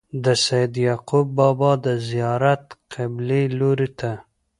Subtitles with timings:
[0.23, 2.63] د سيد يعقوب بابا د زيارت
[2.93, 4.11] قبلې لوري ته